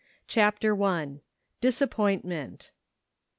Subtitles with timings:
[0.27, 1.19] CHAPTER I.
[1.61, 2.71] DISAPPOINTMENT.